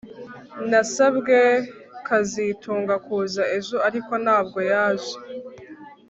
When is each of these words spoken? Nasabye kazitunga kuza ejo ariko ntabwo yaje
Nasabye 0.69 1.41
kazitunga 2.07 2.93
kuza 3.05 3.43
ejo 3.57 3.75
ariko 3.87 4.11
ntabwo 4.23 4.59
yaje 4.71 5.15